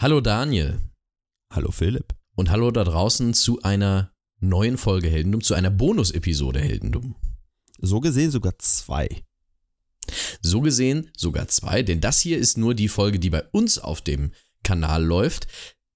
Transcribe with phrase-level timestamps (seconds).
[0.00, 0.80] Hallo Daniel.
[1.52, 2.14] Hallo Philipp.
[2.34, 7.16] Und hallo da draußen zu einer neuen Folge Heldendum, zu einer Bonus-Episode Heldendum.
[7.82, 9.10] So gesehen sogar zwei.
[10.40, 14.00] So gesehen sogar zwei, denn das hier ist nur die Folge, die bei uns auf
[14.00, 14.32] dem
[14.62, 15.48] Kanal läuft.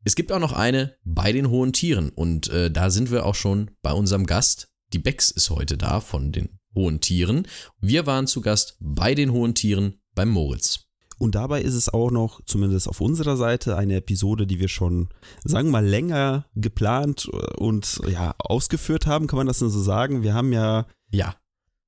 [0.05, 3.35] Es gibt auch noch eine bei den hohen Tieren und äh, da sind wir auch
[3.35, 4.69] schon bei unserem Gast.
[4.93, 7.49] Die Bex ist heute da von den hohen Tieren.
[7.81, 10.91] Wir waren zu Gast bei den hohen Tieren beim Moritz.
[11.25, 15.09] Und dabei ist es auch noch, zumindest auf unserer Seite, eine Episode, die wir schon,
[15.43, 20.23] sagen wir mal, länger geplant und ja, ausgeführt haben, kann man das denn so sagen?
[20.23, 20.87] Wir haben ja.
[21.11, 21.35] Ja,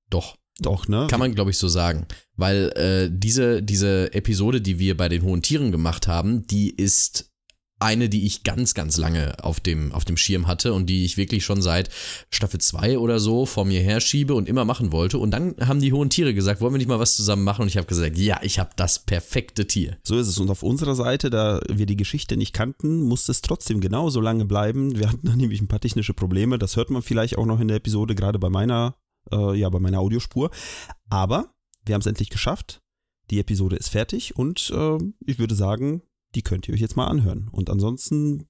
[0.09, 0.37] doch.
[0.59, 1.07] Doch, ne?
[1.11, 2.07] Kann man, glaube ich, so sagen.
[2.37, 7.31] Weil äh, diese, diese Episode, die wir bei den hohen Tieren gemacht haben, die ist
[7.79, 11.19] eine, die ich ganz, ganz lange auf dem, auf dem Schirm hatte und die ich
[11.19, 11.91] wirklich schon seit
[12.31, 15.19] Staffel 2 oder so vor mir herschiebe und immer machen wollte.
[15.19, 17.63] Und dann haben die hohen Tiere gesagt, wollen wir nicht mal was zusammen machen?
[17.63, 19.99] Und ich habe gesagt, ja, ich habe das perfekte Tier.
[20.03, 20.39] So ist es.
[20.39, 24.47] Und auf unserer Seite, da wir die Geschichte nicht kannten, musste es trotzdem genauso lange
[24.47, 24.99] bleiben.
[24.99, 26.59] Wir hatten nämlich ein paar technische Probleme.
[26.59, 28.97] Das hört man vielleicht auch noch in der Episode, gerade bei meiner,
[29.31, 30.51] äh, ja, bei meiner Audiospur.
[31.11, 31.53] Aber
[31.85, 32.81] wir haben es endlich geschafft.
[33.31, 36.03] Die Episode ist fertig und äh, ich würde sagen,
[36.37, 37.49] die könnt ihr euch jetzt mal anhören.
[37.51, 38.47] Und ansonsten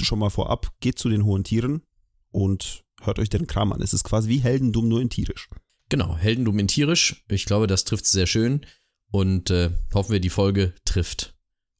[0.00, 1.82] schon mal vorab, geht zu den hohen Tieren
[2.30, 3.82] und hört euch den Kram an.
[3.82, 5.48] Es ist quasi wie Heldendumm, nur in tierisch.
[5.88, 7.24] Genau, Heldendumm in tierisch.
[7.28, 8.66] Ich glaube, das trifft sehr schön.
[9.10, 11.34] Und äh, hoffen wir, die Folge trifft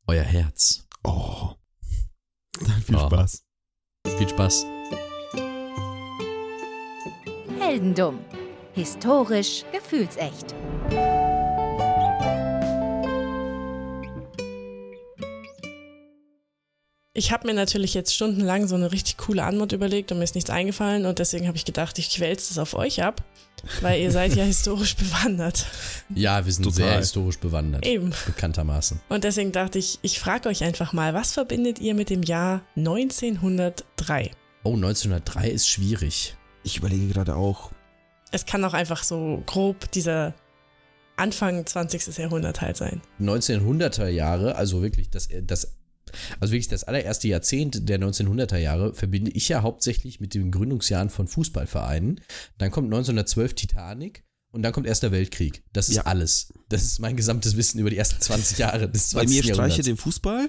[0.06, 0.86] euer Herz.
[1.04, 1.50] Oh.
[2.66, 3.06] Dann viel oh.
[3.06, 3.44] Spaß.
[4.18, 4.64] Viel Spaß.
[7.58, 8.18] Heldendumm.
[8.72, 10.54] Historisch gefühlsecht.
[17.16, 20.34] Ich habe mir natürlich jetzt stundenlang so eine richtig coole Antwort überlegt und mir ist
[20.34, 23.22] nichts eingefallen und deswegen habe ich gedacht, ich quälze das auf euch ab,
[23.82, 25.64] weil ihr seid ja historisch bewandert.
[26.12, 26.76] Ja, wir sind Total.
[26.76, 27.86] sehr historisch bewandert.
[27.86, 28.12] Eben.
[28.26, 29.00] Bekanntermaßen.
[29.08, 32.62] Und deswegen dachte ich, ich frage euch einfach mal, was verbindet ihr mit dem Jahr
[32.74, 34.32] 1903?
[34.64, 36.36] Oh, 1903 ist schwierig.
[36.64, 37.70] Ich überlege gerade auch.
[38.32, 40.34] Es kann auch einfach so grob dieser
[41.14, 42.18] Anfang 20.
[42.18, 43.02] Jahrhundert halt sein.
[43.20, 45.76] 1900er Jahre, also wirklich das, das
[46.40, 51.10] also wirklich das allererste Jahrzehnt der 1900er Jahre verbinde ich ja hauptsächlich mit den Gründungsjahren
[51.10, 52.20] von Fußballvereinen.
[52.58, 55.62] Dann kommt 1912 Titanic und dann kommt Erster Weltkrieg.
[55.72, 56.02] Das ist ja.
[56.02, 56.52] alles.
[56.68, 59.28] Das ist mein gesamtes Wissen über die ersten 20 Jahre des 20.
[59.28, 60.48] Bei mir streiche den Fußball.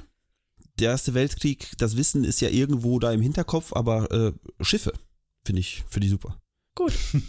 [0.80, 4.92] Der Erste Weltkrieg, das Wissen ist ja irgendwo da im Hinterkopf, aber äh, Schiffe
[5.46, 6.42] finde ich, find ich super.
[6.76, 6.94] Gut.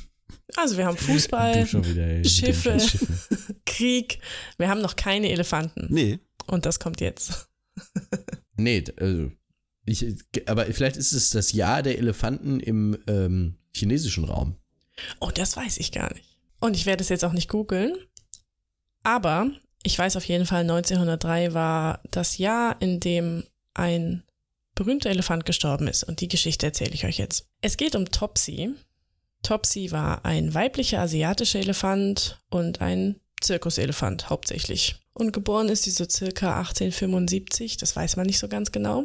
[0.57, 2.79] Also wir haben Fußball, wieder, Schiffe,
[3.67, 4.19] Krieg.
[4.59, 5.87] Wir haben noch keine Elefanten.
[5.89, 6.19] Nee.
[6.47, 7.49] Und das kommt jetzt.
[8.57, 9.31] nee, also
[9.85, 10.05] ich,
[10.47, 14.57] aber vielleicht ist es das Jahr der Elefanten im ähm, chinesischen Raum.
[15.21, 16.37] Oh, das weiß ich gar nicht.
[16.59, 17.95] Und ich werde es jetzt auch nicht googeln.
[19.03, 19.51] Aber
[19.83, 23.45] ich weiß auf jeden Fall, 1903 war das Jahr, in dem
[23.75, 24.25] ein
[24.75, 26.03] berühmter Elefant gestorben ist.
[26.03, 27.49] Und die Geschichte erzähle ich euch jetzt.
[27.61, 28.75] Es geht um Topsy.
[29.43, 34.97] Topsy war ein weiblicher asiatischer Elefant und ein Zirkuselefant hauptsächlich.
[35.19, 39.05] Und geboren ist sie so circa 1875, das weiß man nicht so ganz genau.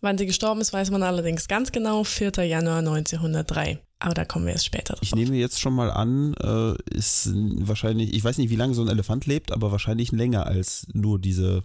[0.00, 2.32] Wann sie gestorben ist, weiß man allerdings ganz genau, 4.
[2.46, 3.78] Januar 1903.
[3.98, 5.02] Aber da kommen wir erst später drauf.
[5.02, 8.80] Ich nehme jetzt schon mal an, äh, ist wahrscheinlich, ich weiß nicht, wie lange so
[8.80, 11.64] ein Elefant lebt, aber wahrscheinlich länger als nur diese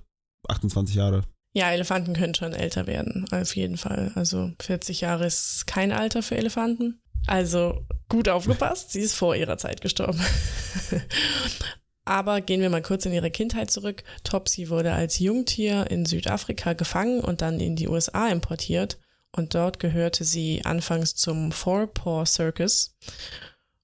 [0.50, 1.24] 28 Jahre.
[1.54, 4.12] Ja, Elefanten können schon älter werden, auf jeden Fall.
[4.16, 7.00] Also 40 Jahre ist kein Alter für Elefanten.
[7.28, 10.20] Also gut aufgepasst, sie ist vor ihrer Zeit gestorben.
[12.06, 14.04] Aber gehen wir mal kurz in ihre Kindheit zurück.
[14.24, 19.00] Topsy wurde als Jungtier in Südafrika gefangen und dann in die USA importiert.
[19.32, 22.96] Und dort gehörte sie anfangs zum Four Paw Circus.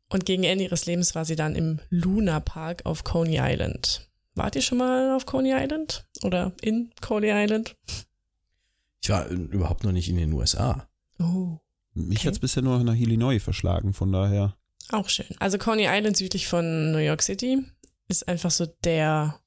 [0.07, 4.07] Und gegen Ende ihres Lebens war sie dann im Luna Park auf Coney Island.
[4.35, 6.05] Wart ihr schon mal auf Coney Island?
[6.21, 7.75] Oder in Coney Island?
[9.01, 10.87] Ich war überhaupt noch nicht in den USA.
[11.19, 11.57] Oh.
[11.93, 12.27] Mich okay.
[12.27, 14.55] hat es bisher nur nach Illinois verschlagen, von daher.
[14.91, 15.25] Auch schön.
[15.39, 17.65] Also Coney Island südlich von New York City
[18.11, 19.39] ist einfach so der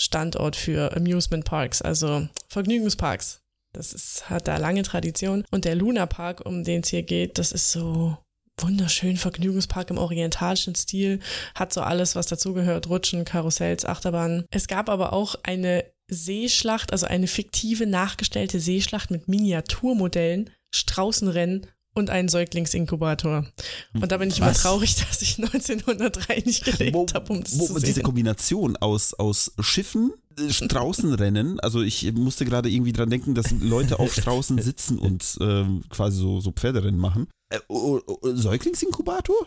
[0.00, 3.40] Standort für Amusement Parks, also Vergnügungsparks.
[3.72, 5.44] Das ist, hat da lange Tradition.
[5.50, 8.16] Und der Luna Park, um den es hier geht, das ist so
[8.58, 11.20] wunderschön Vergnügungspark im orientalischen Stil,
[11.54, 14.46] hat so alles, was dazugehört, Rutschen, Karussells, Achterbahnen.
[14.50, 21.66] Es gab aber auch eine Seeschlacht, also eine fiktive nachgestellte Seeschlacht mit Miniaturmodellen, Straußenrennen
[21.96, 23.46] und einen Säuglingsinkubator.
[23.94, 24.46] Und da bin ich Was?
[24.46, 27.84] mal traurig, dass ich 1903 nicht gelebt habe, um das wo, zu sehen.
[27.84, 33.50] Diese Kombination aus, aus Schiffen, äh, Straußenrennen, also ich musste gerade irgendwie dran denken, dass
[33.50, 37.28] Leute auf Straußen sitzen und ähm, quasi so, so Pferderennen machen.
[37.48, 39.46] Äh, oh, oh, oh Säuglingsinkubator?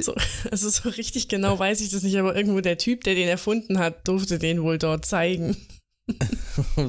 [0.00, 0.14] So,
[0.50, 3.78] also so richtig genau weiß ich das nicht, aber irgendwo der Typ, der den erfunden
[3.78, 5.56] hat, durfte den wohl dort zeigen.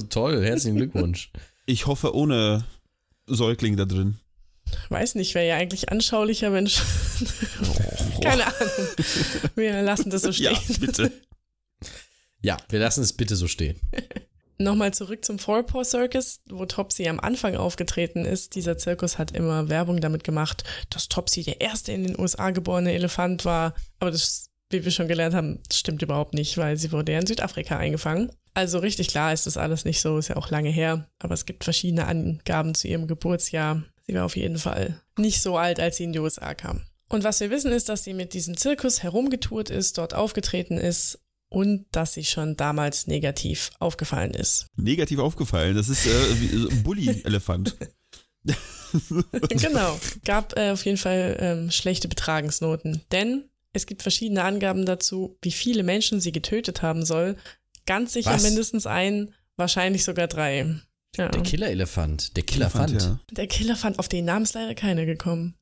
[0.10, 1.32] Toll, herzlichen Glückwunsch.
[1.66, 2.66] Ich hoffe ohne
[3.26, 4.18] Säugling da drin.
[4.90, 6.70] Weiß nicht, wäre ja eigentlich anschaulicher, wenn.
[8.24, 8.88] Keine Ahnung.
[9.56, 10.54] Wir lassen das so stehen.
[10.54, 11.12] Ja, bitte.
[12.42, 13.80] Ja, wir lassen es bitte so stehen.
[14.62, 18.56] Nochmal zurück zum Four Paw Circus, wo Topsy am Anfang aufgetreten ist.
[18.56, 22.92] Dieser Zirkus hat immer Werbung damit gemacht, dass Topsy der erste in den USA geborene
[22.92, 23.74] Elefant war.
[24.00, 27.28] Aber das, wie wir schon gelernt haben, stimmt überhaupt nicht, weil sie wurde ja in
[27.28, 28.32] Südafrika eingefangen.
[28.54, 31.08] Also richtig klar ist das alles nicht so, ist ja auch lange her.
[31.20, 33.84] Aber es gibt verschiedene Angaben zu ihrem Geburtsjahr.
[34.10, 36.82] Sie war auf jeden Fall nicht so alt, als sie in die USA kam.
[37.10, 41.20] Und was wir wissen ist, dass sie mit diesem Zirkus herumgetourt ist, dort aufgetreten ist
[41.50, 44.66] und dass sie schon damals negativ aufgefallen ist.
[44.76, 47.78] Negativ aufgefallen, das ist äh, wie, so ein Bully-Elefant.
[49.50, 55.38] genau, gab äh, auf jeden Fall ähm, schlechte Betragensnoten, denn es gibt verschiedene Angaben dazu,
[55.44, 57.36] wie viele Menschen sie getötet haben soll.
[57.86, 58.42] Ganz sicher Was?
[58.42, 60.82] mindestens ein, wahrscheinlich sogar drei.
[61.16, 61.30] Ja.
[61.30, 62.36] Der Killerelefant.
[62.38, 63.02] Der Killerfant.
[63.02, 63.20] ja.
[63.32, 65.56] Der Killer fand auf den Namen ist leider keiner gekommen.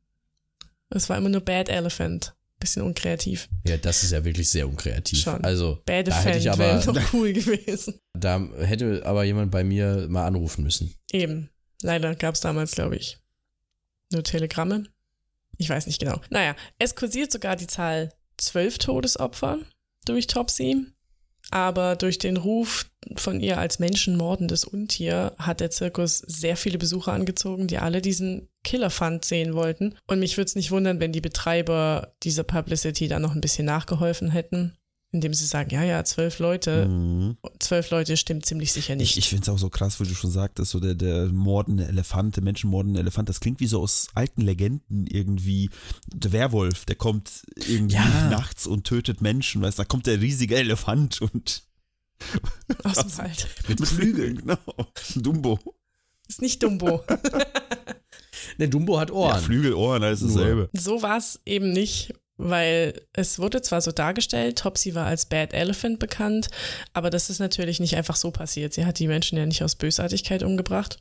[0.90, 2.34] Es war immer nur Bad Elephant.
[2.60, 3.50] Bisschen unkreativ.
[3.68, 5.20] Ja, das ist ja wirklich sehr unkreativ.
[5.20, 5.44] Schon.
[5.44, 8.00] Also, Bad da hätte ich Elephant wäre aber, doch cool gewesen.
[8.14, 10.96] da hätte aber jemand bei mir mal anrufen müssen.
[11.12, 11.52] Eben.
[11.84, 13.20] Leider gab es damals, glaube ich,
[14.12, 14.86] nur Telegramme.
[15.58, 16.20] Ich weiß nicht genau.
[16.32, 19.60] Naja, es kursiert sogar die Zahl zwölf Todesopfer
[20.06, 20.88] durch Topsy.
[21.52, 27.14] Aber durch den Ruf von ihr als menschenmordendes Untier hat der Zirkus sehr viele Besucher
[27.14, 29.96] angezogen, die alle diesen Killerfund sehen wollten.
[30.08, 33.66] Und mich würde es nicht wundern, wenn die Betreiber dieser Publicity da noch ein bisschen
[33.66, 34.78] nachgeholfen hätten,
[35.12, 37.38] indem sie sagen, ja, ja, zwölf Leute, Mhm.
[37.60, 39.12] zwölf Leute stimmt ziemlich sicher nicht.
[39.12, 41.88] Ich, ich finde es auch so krass, wie du schon sagtest, so der, der mordende
[41.88, 45.70] Elefant, der menschenmordende Elefant, das klingt wie so aus alten Legenden irgendwie.
[46.14, 48.30] Der Werwolf, der kommt irgendwie Ja.
[48.30, 51.64] nachts und tötet Menschen, weißt du, da kommt der riesige Elefant und
[52.84, 53.48] Aus dem Wald.
[53.70, 54.38] Mit Flügeln.
[54.40, 54.58] genau.
[55.16, 55.60] Dumbo.
[56.28, 57.04] Ist nicht Dumbo.
[58.60, 59.42] Der Dumbo hat Ja, Ohren.
[59.42, 60.70] Flügel, Ohren, alles dasselbe.
[60.74, 65.54] So war es eben nicht, weil es wurde zwar so dargestellt, Topsy war als Bad
[65.54, 66.50] Elephant bekannt,
[66.94, 68.74] aber das ist natürlich nicht einfach so passiert.
[68.74, 71.00] Sie hat die Menschen ja nicht aus Bösartigkeit umgebracht.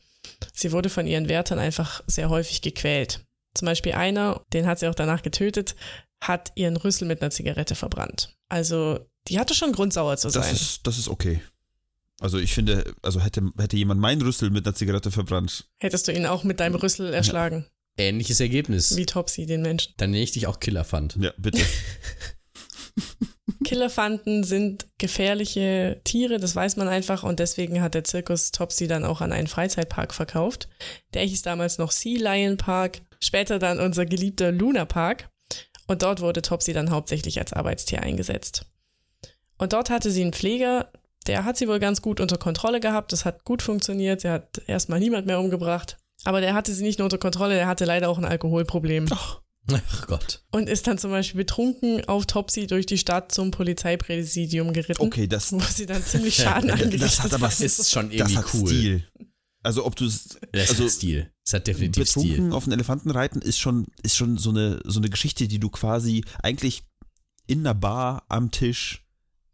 [0.54, 3.20] Sie wurde von ihren Wärtern einfach sehr häufig gequält.
[3.54, 5.76] Zum Beispiel einer, den hat sie auch danach getötet,
[6.20, 8.34] hat ihren Rüssel mit einer Zigarette verbrannt.
[8.48, 8.98] Also
[9.28, 10.54] die hatte schon Grund, sauer zu Das sein.
[10.54, 11.40] ist, das ist okay.
[12.20, 15.68] Also ich finde, also hätte, hätte jemand meinen Rüssel mit einer Zigarette verbrannt.
[15.78, 17.66] Hättest du ihn auch mit deinem Rüssel erschlagen,
[17.98, 18.96] Ähnliches Ergebnis.
[18.96, 19.94] wie Topsy den Menschen.
[19.96, 21.16] Dann nenne ich dich auch Killerfant.
[21.20, 21.62] Ja, bitte.
[23.64, 29.04] Killerfanten sind gefährliche Tiere, das weiß man einfach und deswegen hat der Zirkus Topsy dann
[29.04, 30.68] auch an einen Freizeitpark verkauft.
[31.14, 35.30] Der hieß damals noch Sea Lion Park, später dann unser geliebter Luna Park
[35.86, 38.66] und dort wurde Topsy dann hauptsächlich als Arbeitstier eingesetzt.
[39.58, 40.92] Und dort hatte sie einen Pfleger,
[41.26, 44.62] der hat sie wohl ganz gut unter Kontrolle gehabt, das hat gut funktioniert, sie hat
[44.66, 45.96] erstmal niemand mehr umgebracht.
[46.26, 49.06] Aber der hatte sie nicht nur unter Kontrolle, der hatte leider auch ein Alkoholproblem.
[49.12, 50.42] Ach Gott.
[50.50, 55.02] Und ist dann zum Beispiel betrunken auf Topsy durch die Stadt zum Polizeipräsidium geritten.
[55.02, 57.48] Okay, das, Wo sie dann ziemlich Schaden angerichtet das hat aber.
[57.48, 58.68] Ist schon das irgendwie hat cool.
[58.68, 59.08] Stil.
[59.62, 61.32] Also ob du es Das also hat Stil.
[61.44, 62.52] Es hat definitiv betrunken Stil.
[62.52, 65.70] auf einen Elefanten reiten ist schon ist schon so eine so eine Geschichte, die du
[65.70, 66.82] quasi eigentlich
[67.46, 69.04] in einer Bar am Tisch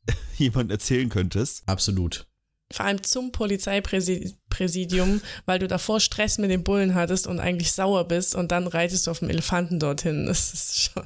[0.38, 1.64] jemand erzählen könntest.
[1.66, 2.26] Absolut.
[2.72, 8.08] Vor allem zum Polizeipräsidium, weil du davor Stress mit den Bullen hattest und eigentlich sauer
[8.08, 10.32] bist und dann reitest du auf dem Elefanten dorthin.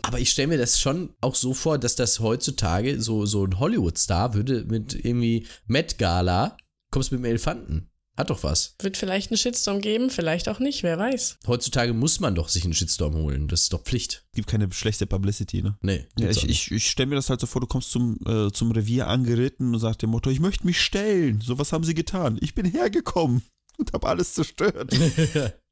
[0.02, 3.58] Aber ich stelle mir das schon auch so vor, dass das heutzutage so, so ein
[3.58, 6.56] Hollywood-Star würde mit irgendwie Met Gala,
[6.90, 7.90] kommst mit dem Elefanten.
[8.16, 8.74] Hat doch was.
[8.80, 11.38] Wird vielleicht einen Shitstorm geben, vielleicht auch nicht, wer weiß.
[11.46, 13.46] Heutzutage muss man doch sich einen Shitstorm holen.
[13.46, 14.24] Das ist doch Pflicht.
[14.34, 15.76] Gibt keine schlechte Publicity, ne?
[15.82, 16.06] Nee.
[16.18, 18.72] Ja, ich, ich, ich stelle mir das halt so vor, du kommst zum, äh, zum
[18.72, 21.42] Revier angeritten und sagst dem Motto, ich möchte mich stellen.
[21.42, 22.38] So was haben sie getan.
[22.40, 23.42] Ich bin hergekommen
[23.76, 24.94] und habe alles zerstört.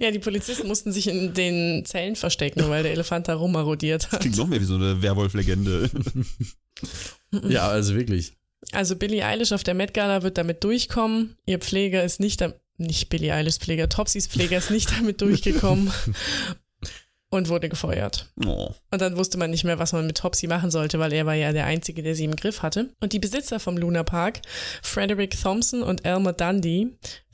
[0.00, 4.20] Ja, die Polizisten mussten sich in den Zellen verstecken, weil der Elefant da rummarodiert hat.
[4.20, 5.90] Klingt noch mehr wie so eine Werwolf-Legende.
[7.48, 8.39] ja, also wirklich.
[8.72, 11.36] Also Billie Eilish auf der Met Gala wird damit durchkommen.
[11.46, 12.44] Ihr Pfleger ist nicht,
[12.76, 15.92] nicht Billie Eilish Pfleger, Topsys Pfleger ist nicht damit durchgekommen
[17.30, 18.30] und wurde gefeuert.
[18.44, 18.70] Oh.
[18.90, 21.34] Und dann wusste man nicht mehr, was man mit Topsy machen sollte, weil er war
[21.34, 22.90] ja der Einzige, der sie im Griff hatte.
[23.00, 24.42] Und die Besitzer vom Luna Park,
[24.82, 26.88] Frederick Thompson und Elmer Dundee,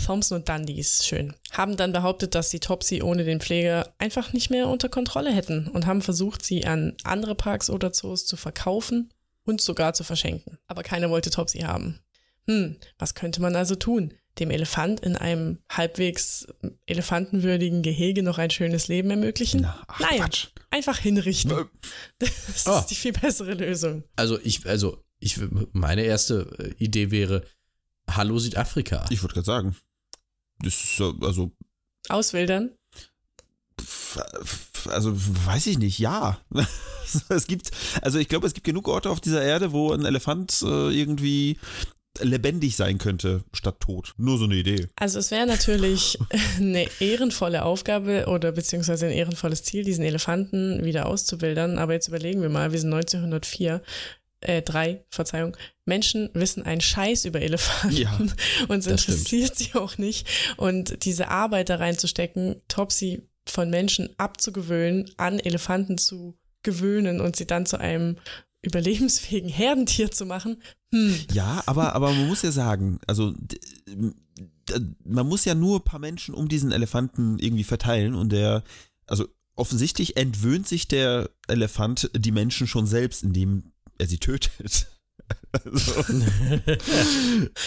[0.04, 4.33] Thompson und Dundee ist schön, haben dann behauptet, dass sie Topsy ohne den Pfleger einfach
[4.33, 8.37] nicht mehr unter Kontrolle hätten und haben versucht, sie an andere Parks oder Zoos zu
[8.37, 9.11] verkaufen
[9.47, 10.59] und sogar zu verschenken.
[10.67, 12.00] Aber keiner wollte Topsy haben.
[12.47, 14.12] Hm, was könnte man also tun?
[14.38, 16.47] Dem Elefant in einem halbwegs
[16.85, 19.62] elefantenwürdigen Gehege noch ein schönes Leben ermöglichen?
[19.62, 20.49] Na, ach, Nein, Quatsch.
[20.71, 21.53] einfach hinrichten.
[21.53, 21.65] Äh,
[22.19, 22.85] Das ist Ah.
[22.88, 24.05] die viel bessere Lösung.
[24.17, 25.38] Also ich, also Ich,
[25.73, 27.43] meine erste äh, Idee wäre,
[28.09, 29.07] Hallo Südafrika.
[29.11, 29.76] Ich würde gerade sagen.
[30.61, 31.50] Das ist so, also,
[32.09, 32.71] Auswildern?
[34.88, 36.38] Also weiß ich nicht, ja.
[37.28, 37.71] es gibt,
[38.02, 41.59] also ich glaube, es gibt genug Orte auf dieser Erde, wo ein Elefant äh, irgendwie
[42.21, 44.14] lebendig sein könnte, statt tot.
[44.16, 44.88] Nur so eine Idee.
[44.97, 46.19] Also es wäre natürlich
[46.57, 51.78] eine ehrenvolle Aufgabe oder beziehungsweise ein ehrenvolles Ziel, diesen Elefanten wieder auszuwildern.
[51.78, 53.83] Aber jetzt überlegen wir mal, wir sind 1904,
[54.40, 55.57] äh, drei, Verzeihung.
[55.85, 58.19] Menschen wissen einen Scheiß über Elefanten Ja,
[58.69, 59.19] und es das stimmt.
[59.19, 60.26] interessiert sie auch nicht.
[60.57, 67.47] Und diese Arbeit da reinzustecken, Topsy von Menschen abzugewöhnen, an Elefanten zu gewöhnen und sie
[67.47, 68.17] dann zu einem
[68.62, 70.61] überlebensfähigen Herdentier zu machen,
[70.93, 73.33] hm, Ja, aber, aber man muss ja sagen, also
[75.05, 78.65] man muss ja nur ein paar Menschen um diesen Elefanten irgendwie verteilen und der,
[79.07, 84.88] also offensichtlich entwöhnt sich der Elefant die Menschen schon selbst, indem er sie tötet.
[85.53, 86.03] Also,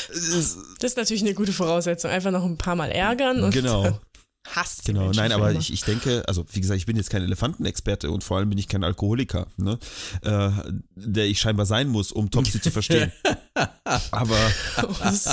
[0.07, 2.11] das ist natürlich eine gute Voraussetzung.
[2.11, 3.99] Einfach noch ein paar Mal ärgern und genau.
[4.55, 7.23] Hasst Genau, Menschen nein, aber ich, ich denke, also wie gesagt, ich bin jetzt kein
[7.23, 9.77] Elefantenexperte und vor allem bin ich kein Alkoholiker, ne?
[10.21, 10.49] äh,
[10.95, 13.11] der ich scheinbar sein muss, um Topsy zu verstehen.
[14.11, 14.37] Aber
[15.01, 15.27] Das ist,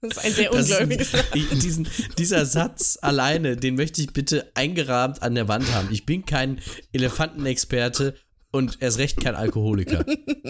[0.00, 1.10] das ist ein sehr ungläubiges.
[1.34, 1.88] Ich- diesen,
[2.18, 5.88] dieser Satz alleine, den möchte ich bitte eingerahmt an der Wand haben.
[5.90, 6.60] Ich bin kein
[6.92, 8.14] Elefantenexperte
[8.52, 10.04] und erst recht kein Alkoholiker.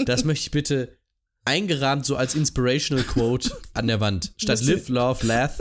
[0.06, 0.96] Das möchte ich bitte
[1.44, 4.32] eingerahmt so als Inspirational Quote an der Wand.
[4.36, 5.58] Statt Live, Love, Laugh.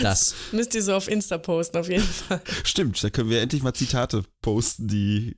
[0.00, 0.34] Das.
[0.52, 2.40] Müsst ihr so auf Insta posten, auf jeden Fall.
[2.64, 5.36] stimmt, da können wir endlich mal Zitate posten, die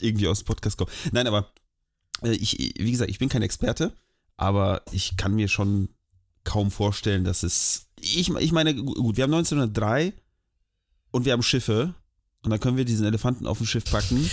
[0.00, 0.90] irgendwie aus dem Podcast kommen.
[1.12, 1.52] Nein, aber
[2.22, 3.92] äh, ich, wie gesagt, ich bin kein Experte,
[4.36, 5.88] aber ich kann mir schon
[6.44, 7.88] kaum vorstellen, dass es.
[8.00, 10.12] Ich, ich meine, gut, wir haben 1903
[11.10, 11.94] und wir haben Schiffe.
[12.48, 14.30] Und dann können wir diesen Elefanten auf ein Schiff packen.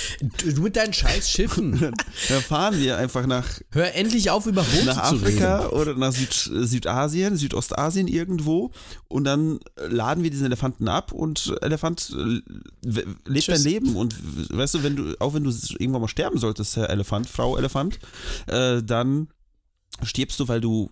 [0.55, 1.77] Du mit deinen scheiß Schiffen.
[2.29, 6.31] Dann fahren wir einfach nach Hör endlich auf, über Boote nach Afrika oder nach Süd,
[6.31, 8.71] Südasien, Südostasien irgendwo
[9.09, 12.41] und dann laden wir diesen Elefanten ab und Elefant äh,
[13.25, 13.63] lebt Tschüss.
[13.63, 14.15] dein Leben und
[14.49, 17.99] weißt du, wenn du, auch wenn du irgendwann mal sterben solltest, Herr Elefant, Frau Elefant,
[18.47, 19.27] äh, dann
[20.03, 20.89] stirbst du, weil du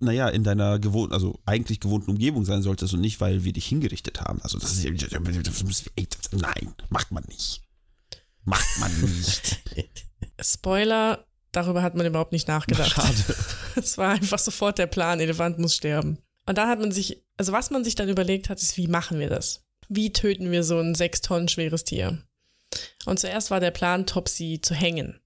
[0.00, 3.66] naja, in deiner gewohnten, also eigentlich gewohnten Umgebung sein solltest und nicht, weil wir dich
[3.66, 4.40] hingerichtet haben.
[4.42, 4.84] Also das ist,
[6.32, 7.62] nein, macht man nicht.
[8.44, 9.60] Macht man nicht.
[10.40, 12.90] Spoiler, darüber hat man überhaupt nicht nachgedacht.
[12.90, 13.36] Schade.
[13.76, 16.18] Es war einfach sofort der Plan, Elefant muss sterben.
[16.44, 19.20] Und dann hat man sich, also was man sich dann überlegt hat, ist, wie machen
[19.20, 19.62] wir das?
[19.88, 22.18] Wie töten wir so ein sechs Tonnen schweres Tier?
[23.06, 25.20] Und zuerst war der Plan, Topsy zu hängen.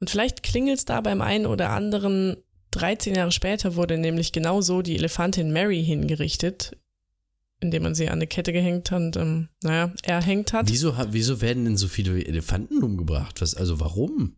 [0.00, 2.36] Und vielleicht klingelt es da beim einen oder anderen.
[2.74, 6.76] 13 Jahre später wurde nämlich genau so die Elefantin Mary hingerichtet,
[7.60, 10.68] indem man sie an eine Kette gehängt hat und, ähm, naja, erhängt hat.
[10.68, 13.40] Wieso, wieso werden denn so viele Elefanten umgebracht?
[13.40, 14.36] Was, also warum?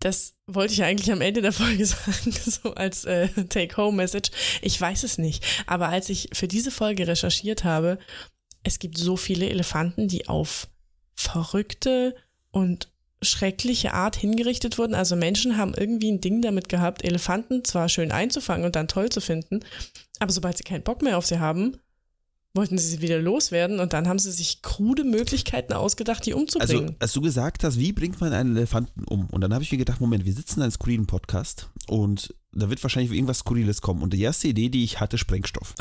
[0.00, 4.30] Das wollte ich ja eigentlich am Ende der Folge sagen, so als äh, Take-Home-Message.
[4.62, 5.44] Ich weiß es nicht.
[5.66, 7.98] Aber als ich für diese Folge recherchiert habe,
[8.62, 10.68] es gibt so viele Elefanten, die auf
[11.14, 12.14] verrückte
[12.50, 12.90] und
[13.22, 14.94] schreckliche Art hingerichtet wurden.
[14.94, 19.10] Also Menschen haben irgendwie ein Ding damit gehabt, Elefanten zwar schön einzufangen und dann toll
[19.10, 19.60] zu finden,
[20.20, 21.76] aber sobald sie keinen Bock mehr auf sie haben,
[22.54, 26.40] wollten sie sie wieder loswerden und dann haben sie sich krude Möglichkeiten ausgedacht, die Also,
[26.40, 26.96] umzubringen.
[26.98, 29.28] als du gesagt hast, wie bringt man einen Elefanten um?
[29.30, 32.70] Und dann habe ich mir gedacht, Moment, wir sitzen in einem skurrilen Podcast und da
[32.70, 34.02] wird wahrscheinlich irgendwas Skurriles kommen.
[34.02, 35.74] Und die erste Idee, die ich hatte, Sprengstoff.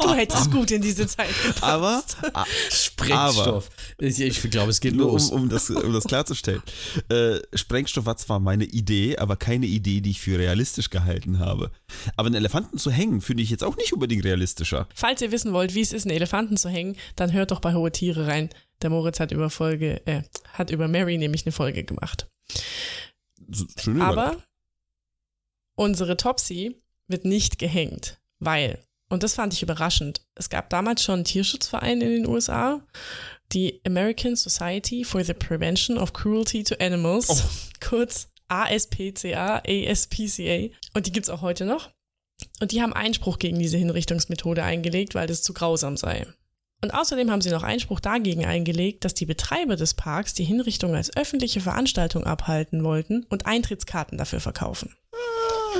[0.00, 1.62] du hättest gut in diese Zeit gepasst.
[1.64, 2.02] Aber,
[2.34, 3.68] a- Sprengstoff.
[3.98, 5.30] Ich, ich glaube, es geht nur um, los.
[5.30, 6.62] um, das, um das klarzustellen,
[7.08, 11.70] äh, Sprengstoff war zwar meine Idee, aber keine Idee, die ich für realistisch gehalten habe.
[12.16, 14.88] Aber einen Elefanten zu hängen, finde ich jetzt auch nicht unbedingt realistischer.
[14.94, 17.74] Falls ihr wissen wollt, wie es ist, einen Elefanten zu hängen, dann hört doch bei
[17.74, 18.50] Hohe Tiere rein.
[18.82, 20.22] Der Moritz hat über Folge, äh,
[20.52, 22.28] hat über Mary nämlich eine Folge gemacht.
[23.80, 24.04] Schöne.
[24.04, 24.36] Aber
[25.78, 31.16] unsere Topsy wird nicht gehängt, weil, und das fand ich überraschend, es gab damals schon
[31.16, 32.82] einen Tierschutzverein in den USA,
[33.52, 37.48] die American Society for the Prevention of Cruelty to Animals, Oh.
[37.80, 41.90] kurz ASPCA, ASPCA, und die gibt's auch heute noch.
[42.60, 46.26] Und die haben Einspruch gegen diese Hinrichtungsmethode eingelegt, weil das zu grausam sei.
[46.82, 50.94] Und außerdem haben sie noch Einspruch dagegen eingelegt, dass die Betreiber des Parks die Hinrichtung
[50.94, 54.94] als öffentliche Veranstaltung abhalten wollten und Eintrittskarten dafür verkaufen.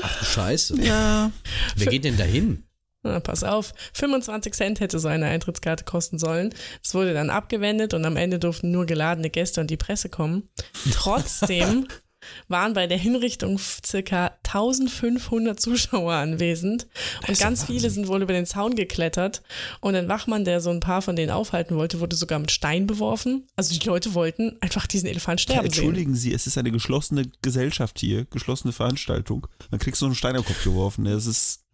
[0.02, 0.80] Scheiße.
[0.82, 1.30] Ja.
[1.76, 2.64] Wer geht denn da hin?
[3.02, 6.52] Na, pass auf, 25 Cent hätte so eine Eintrittskarte kosten sollen.
[6.84, 10.48] Es wurde dann abgewendet und am Ende durften nur geladene Gäste und die Presse kommen.
[10.92, 11.86] Trotzdem
[12.48, 16.86] waren bei der Hinrichtung circa 1500 Zuschauer anwesend
[17.26, 19.42] und ganz viele sind wohl über den Zaun geklettert
[19.80, 22.86] und ein Wachmann, der so ein paar von denen aufhalten wollte, wurde sogar mit Stein
[22.86, 23.46] beworfen.
[23.56, 26.30] Also die Leute wollten einfach diesen Elefant sterben Entschuldigen sehen.
[26.30, 29.46] Sie, es ist eine geschlossene Gesellschaft hier, geschlossene Veranstaltung.
[29.70, 31.06] Man kriegt so einen Stein am Kopf geworfen.
[31.06, 31.64] Es ist.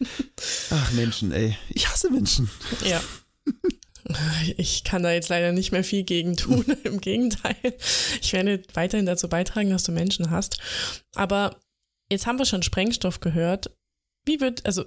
[0.70, 1.56] Ach, Menschen, ey.
[1.70, 2.50] Ich hasse Menschen.
[2.84, 3.00] Ja.
[4.56, 6.64] Ich kann da jetzt leider nicht mehr viel gegen tun.
[6.84, 7.56] Im Gegenteil.
[8.20, 10.58] Ich werde weiterhin dazu beitragen, dass du Menschen hast.
[11.14, 11.56] Aber
[12.10, 13.70] jetzt haben wir schon Sprengstoff gehört.
[14.24, 14.84] Wie wird, also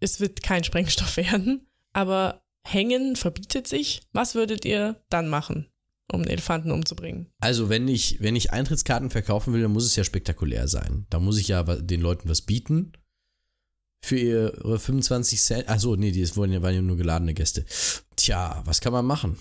[0.00, 4.02] es wird kein Sprengstoff werden, aber Hängen verbietet sich.
[4.12, 5.66] Was würdet ihr dann machen,
[6.10, 7.30] um einen Elefanten umzubringen?
[7.40, 11.06] Also, wenn ich, wenn ich Eintrittskarten verkaufen will, dann muss es ja spektakulär sein.
[11.10, 12.92] Da muss ich ja den Leuten was bieten.
[14.02, 15.68] Für ihre 25 Cent.
[15.68, 17.64] Achso, nee, die waren ja nur geladene Gäste.
[18.24, 19.36] Tja, was kann man machen?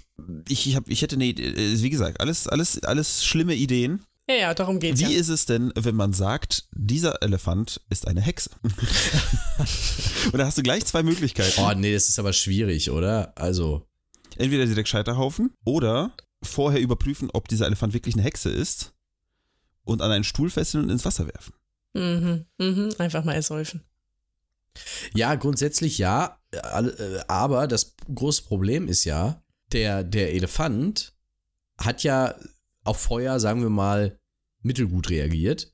[0.50, 4.04] Ich, ich, hab, ich hätte, nee, wie gesagt, alles, alles, alles schlimme Ideen.
[4.30, 5.20] Ja, ja, darum geht's Wie ja.
[5.22, 8.50] ist es denn, wenn man sagt, dieser Elefant ist eine Hexe?
[10.34, 11.62] Und da hast du gleich zwei Möglichkeiten.
[11.62, 13.32] Oh, nee, das ist aber schwierig, oder?
[13.38, 13.88] Also,
[14.36, 16.12] Entweder direkt Scheiterhaufen oder
[16.42, 18.92] vorher überprüfen, ob dieser Elefant wirklich eine Hexe ist
[19.86, 21.54] und an einen Stuhl fesseln und ins Wasser werfen.
[21.94, 23.82] Mhm, mhm, einfach mal ersäufen.
[25.13, 26.39] Ja, grundsätzlich ja.
[26.51, 31.13] äh, Aber das große Problem ist ja, der, der Elefant
[31.80, 32.36] hat ja
[32.84, 34.20] auf Feuer, sagen wir mal,
[34.62, 35.74] mittelgut reagiert.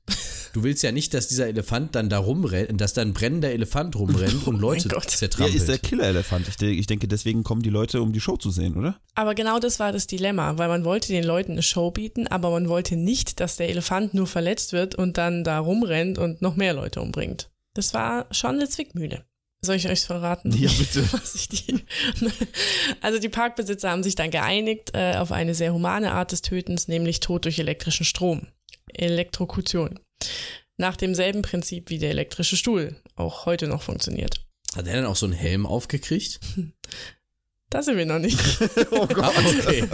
[0.52, 3.94] Du willst ja nicht, dass dieser Elefant dann da rumrennt, dass da ein brennender Elefant
[3.94, 4.88] rumrennt und Leute.
[4.92, 5.54] Er zertrampelt.
[5.56, 6.48] ist der Killer-Elefant.
[6.48, 9.00] Ich, de- ich denke, deswegen kommen die Leute, um die Show zu sehen, oder?
[9.14, 12.50] Aber genau das war das Dilemma, weil man wollte den Leuten eine Show bieten, aber
[12.50, 16.56] man wollte nicht, dass der Elefant nur verletzt wird und dann da rumrennt und noch
[16.56, 17.48] mehr Leute umbringt.
[17.74, 19.24] Das war schon eine Zwickmühle.
[19.62, 20.52] Soll ich euch verraten?
[20.52, 21.04] Ja, bitte.
[21.52, 21.84] Die
[23.00, 26.88] also die Parkbesitzer haben sich dann geeinigt äh, auf eine sehr humane Art des Tötens,
[26.88, 28.48] nämlich Tod durch elektrischen Strom.
[28.88, 30.00] Elektrokution.
[30.78, 34.46] Nach demselben Prinzip wie der elektrische Stuhl auch heute noch funktioniert.
[34.74, 36.40] Hat er dann auch so einen Helm aufgekriegt?
[37.68, 38.38] Da sind wir noch nicht.
[38.90, 39.84] Oh Ah, okay.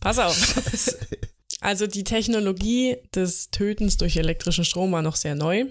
[0.00, 1.26] Pass auf.
[1.60, 5.66] Also die Technologie des Tötens durch elektrischen Strom war noch sehr neu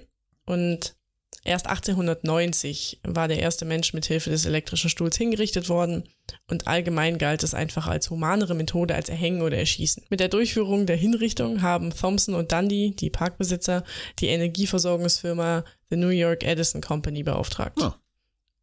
[0.45, 0.95] und
[1.43, 6.03] erst 1890 war der erste Mensch mit Hilfe des elektrischen Stuhls hingerichtet worden
[6.47, 10.05] und allgemein galt es einfach als humanere Methode als Erhängen oder Erschießen.
[10.09, 13.83] Mit der Durchführung der Hinrichtung haben Thompson und Dundee, die Parkbesitzer,
[14.19, 17.81] die Energieversorgungsfirma The New York Edison Company beauftragt.
[17.81, 17.99] Ah.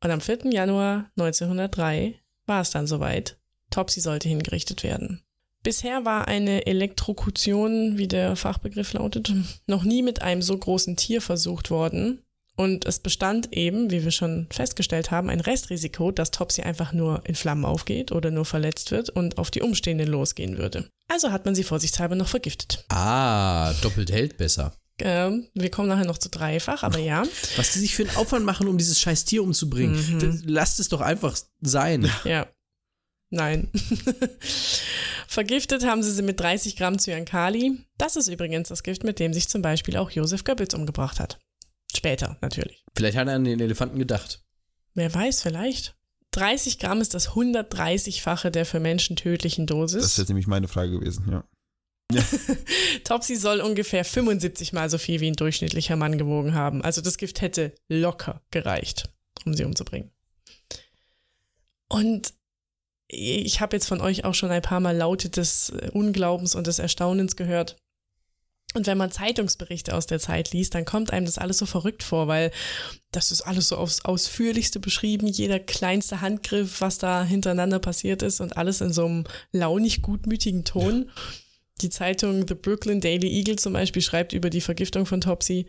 [0.02, 0.52] Und am 4.
[0.52, 2.14] Januar 1903
[2.46, 3.36] war es dann soweit.
[3.70, 5.25] Topsy sollte hingerichtet werden.
[5.66, 9.32] Bisher war eine Elektrokution, wie der Fachbegriff lautet,
[9.66, 12.22] noch nie mit einem so großen Tier versucht worden.
[12.54, 17.20] Und es bestand eben, wie wir schon festgestellt haben, ein Restrisiko, dass Topsy einfach nur
[17.26, 20.88] in Flammen aufgeht oder nur verletzt wird und auf die Umstehenden losgehen würde.
[21.08, 22.84] Also hat man sie vorsichtshalber noch vergiftet.
[22.88, 24.72] Ah, doppelt hält besser.
[25.00, 27.24] Ähm, wir kommen nachher noch zu dreifach, aber ja.
[27.56, 29.96] Was die sich für einen Aufwand machen, um dieses scheiß Tier umzubringen.
[30.14, 30.18] Mhm.
[30.20, 32.08] Das- Lasst es doch einfach sein.
[32.24, 32.46] Ja.
[33.30, 33.70] Nein.
[35.28, 37.84] Vergiftet haben sie sie mit 30 Gramm Cyankali.
[37.98, 41.38] Das ist übrigens das Gift, mit dem sich zum Beispiel auch Josef Goebbels umgebracht hat.
[41.94, 42.84] Später, natürlich.
[42.96, 44.42] Vielleicht hat er an den Elefanten gedacht.
[44.94, 45.96] Wer weiß, vielleicht.
[46.32, 50.16] 30 Gramm ist das 130-fache der für Menschen tödlichen Das ist Dosis.
[50.18, 51.44] jetzt nämlich meine Frage gewesen, ja.
[53.04, 56.82] Topsy soll ungefähr 75 mal so viel wie ein durchschnittlicher Mann gewogen haben.
[56.82, 59.10] Also das Gift hätte locker gereicht,
[59.44, 60.12] um sie umzubringen.
[61.88, 62.32] Und
[63.08, 66.66] ich habe jetzt von euch auch schon ein paar Mal Laute des äh, Unglaubens und
[66.66, 67.76] des Erstaunens gehört.
[68.74, 72.02] Und wenn man Zeitungsberichte aus der Zeit liest, dann kommt einem das alles so verrückt
[72.02, 72.50] vor, weil
[73.10, 78.40] das ist alles so aufs Ausführlichste beschrieben, jeder kleinste Handgriff, was da hintereinander passiert ist
[78.40, 81.10] und alles in so einem launig gutmütigen Ton.
[81.80, 85.68] Die Zeitung The Brooklyn Daily Eagle zum Beispiel schreibt über die Vergiftung von Topsy,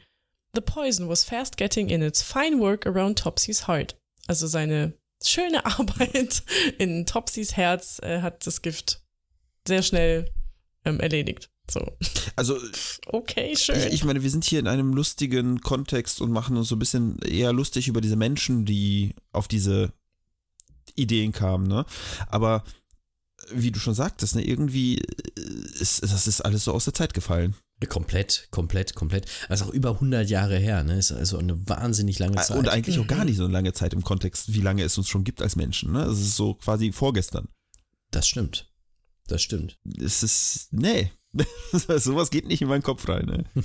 [0.54, 3.96] The poison was fast getting in its fine work around Topsys heart.
[4.28, 6.44] Also seine schöne Arbeit
[6.78, 9.02] in Topsys Herz äh, hat das Gift
[9.68, 10.32] sehr schnell
[10.86, 11.50] ähm, erledigt.
[11.70, 11.86] So,
[12.36, 12.58] Also,
[13.08, 13.78] okay, schön.
[13.78, 16.80] ich, ich meine, wir sind hier in einem lustigen Kontext und machen uns so ein
[16.80, 19.92] bisschen eher lustig über diese Menschen, die auf diese
[20.96, 21.86] Ideen kamen, ne?
[22.30, 22.64] Aber
[23.52, 25.42] wie du schon sagtest, ne, irgendwie äh,
[25.80, 27.56] ist das ist alles so aus der Zeit gefallen.
[27.86, 29.26] Komplett, komplett, komplett.
[29.50, 30.98] Das ist auch über 100 Jahre her, ne?
[30.98, 32.58] Ist also eine wahnsinnig lange Zeit.
[32.58, 35.08] Und eigentlich auch gar nicht so eine lange Zeit im Kontext, wie lange es uns
[35.08, 36.04] schon gibt als Menschen, ne?
[36.06, 37.48] Es ist so quasi vorgestern.
[38.12, 38.72] das stimmt.
[39.28, 39.78] Das stimmt.
[40.00, 41.12] Es ist, nee.
[41.72, 43.46] Sowas geht nicht in meinen Kopf rein, ne?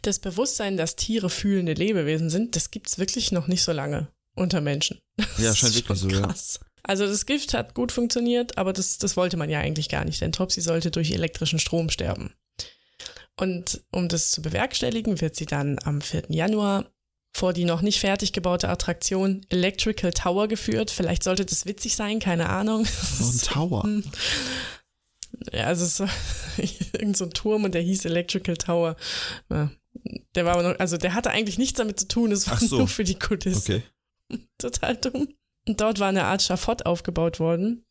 [0.00, 4.60] Das Bewusstsein, dass Tiere fühlende Lebewesen sind, das gibt's wirklich noch nicht so lange unter
[4.62, 4.98] Menschen.
[5.38, 6.22] Ja, Das scheint ist wirklich so, ja.
[6.22, 6.60] krass.
[6.82, 10.20] Also das Gift hat gut funktioniert, aber das, das wollte man ja eigentlich gar nicht,
[10.22, 12.32] denn Topsy sollte durch elektrischen Strom sterben.
[13.38, 16.24] Und um das zu bewerkstelligen, wird sie dann am 4.
[16.28, 16.90] Januar
[17.36, 20.90] vor die noch nicht fertig gebaute Attraktion Electrical Tower geführt.
[20.90, 22.86] Vielleicht sollte das witzig sein, keine Ahnung.
[23.18, 23.88] So ein Tower.
[25.52, 26.08] Ja, also es war
[26.94, 28.96] irgend so ein Turm und der hieß Electrical Tower.
[30.34, 32.78] Der war aber noch, also der hatte eigentlich nichts damit zu tun, es war so.
[32.78, 33.82] nur für die Kulisse.
[34.30, 34.42] Okay.
[34.58, 35.28] Total dumm.
[35.68, 37.84] Und dort war eine Art Schafott aufgebaut worden.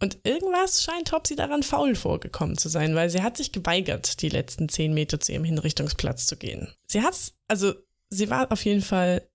[0.00, 4.28] Und irgendwas scheint Topsy daran faul vorgekommen zu sein, weil sie hat sich geweigert, die
[4.28, 6.68] letzten zehn Meter zu ihrem Hinrichtungsplatz zu gehen.
[6.86, 7.74] Sie hat's, also
[8.08, 9.28] sie war auf jeden Fall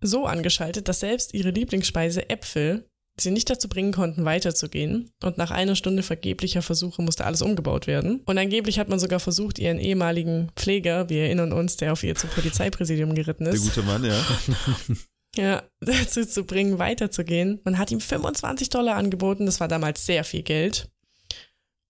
[0.00, 2.88] so angeschaltet, dass selbst ihre Lieblingsspeise Äpfel
[3.20, 5.10] sie nicht dazu bringen konnten, weiterzugehen.
[5.22, 8.20] Und nach einer Stunde vergeblicher Versuche musste alles umgebaut werden.
[8.26, 12.14] Und angeblich hat man sogar versucht, ihren ehemaligen Pfleger, wir erinnern uns, der auf ihr
[12.14, 14.14] zum Polizeipräsidium geritten Der ist, gute Mann, ja.
[15.38, 17.60] ja, dazu zu bringen, weiterzugehen.
[17.64, 20.90] Man hat ihm 25 Dollar angeboten, das war damals sehr viel Geld.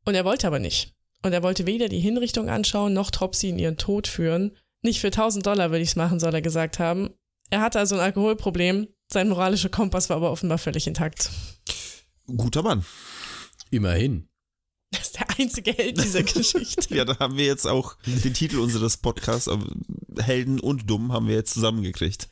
[0.04, 0.94] Und er wollte aber nicht.
[1.22, 4.56] Und er wollte weder die Hinrichtung anschauen, noch Topsy in ihren Tod führen.
[4.82, 7.10] Nicht für 1000 Dollar würde ich es machen, soll er gesagt haben.
[7.50, 8.88] Er hatte also ein Alkoholproblem.
[9.10, 11.30] Sein moralischer Kompass war aber offenbar völlig intakt.
[12.26, 12.84] Guter Mann.
[13.70, 14.28] Immerhin.
[14.90, 16.94] Das ist der einzige Held dieser Geschichte.
[16.94, 19.50] Ja, da haben wir jetzt auch den Titel unseres Podcasts,
[20.18, 22.28] Helden und Dumm, haben wir jetzt zusammengekriegt.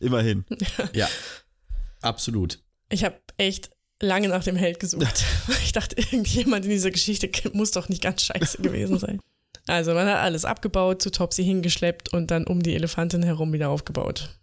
[0.00, 0.44] Immerhin.
[0.94, 1.08] Ja.
[2.02, 2.60] Absolut.
[2.88, 5.24] Ich habe echt lange nach dem Held gesucht.
[5.62, 9.20] Ich dachte, irgendjemand in dieser Geschichte muss doch nicht ganz scheiße gewesen sein.
[9.66, 13.68] Also man hat alles abgebaut, zu Topsy hingeschleppt und dann um die Elefantin herum wieder
[13.68, 14.40] aufgebaut.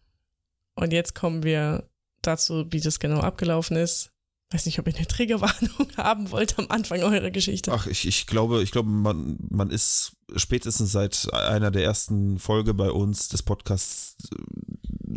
[0.75, 1.89] Und jetzt kommen wir
[2.21, 4.11] dazu, wie das genau abgelaufen ist.
[4.51, 7.73] Weiß nicht, ob ihr eine Triggerwarnung haben wollt am Anfang eurer Geschichte.
[7.73, 12.73] Ach, ich, ich glaube, ich glaube, man, man ist spätestens seit einer der ersten Folge
[12.73, 14.15] bei uns des Podcasts,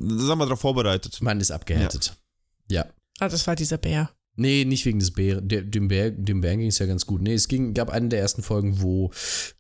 [0.00, 1.20] sagen wir, darauf vorbereitet.
[1.20, 2.16] Man ist abgehärtet.
[2.70, 2.86] Ja.
[3.18, 4.10] Ah, das war dieser Bär.
[4.36, 5.46] Nee, nicht wegen des Bären.
[5.48, 7.20] Dem Bär, dem Bären ging es ja ganz gut.
[7.20, 9.12] Nee, es ging, gab eine der ersten Folgen, wo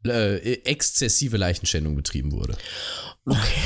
[0.06, 2.56] äh, exzessive Leichenschändung betrieben wurde.
[3.26, 3.60] Okay.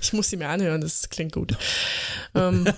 [0.00, 1.56] Ich muss sie mir anhören, das klingt gut.
[2.34, 2.66] Ähm,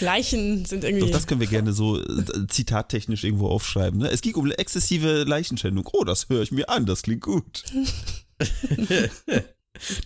[0.00, 1.06] Leichen sind irgendwie.
[1.06, 4.00] Doch, das können wir gerne so äh, zitattechnisch irgendwo aufschreiben.
[4.00, 4.08] Ne?
[4.08, 5.88] Es ging um exzessive Leichenschändung.
[5.92, 7.64] Oh, das höre ich mir an, das klingt gut.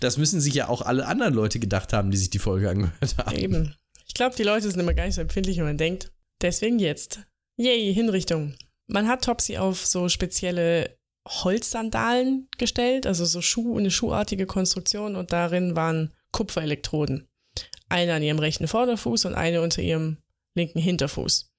[0.01, 3.17] Das müssen sich ja auch alle anderen Leute gedacht haben, die sich die Folge angehört
[3.19, 3.37] haben.
[3.37, 3.75] Eben.
[4.07, 6.11] Ich glaube, die Leute sind immer gar nicht so empfindlich, wie man denkt.
[6.43, 7.21] Deswegen jetzt.
[7.57, 8.55] Yay, Hinrichtung.
[8.89, 10.97] Man hat Topsy auf so spezielle
[11.29, 17.29] Holzsandalen gestellt, also so Schuh, eine schuhartige Konstruktion und darin waren Kupferelektroden.
[17.89, 20.17] Eine an ihrem rechten Vorderfuß und eine unter ihrem
[20.57, 21.51] linken Hinterfuß.